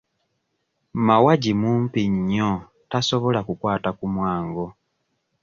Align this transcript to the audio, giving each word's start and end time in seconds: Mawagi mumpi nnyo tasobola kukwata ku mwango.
Mawagi 1.07 1.53
mumpi 1.61 2.01
nnyo 2.13 2.51
tasobola 2.89 3.39
kukwata 3.47 3.89
ku 3.97 4.05
mwango. 4.15 4.65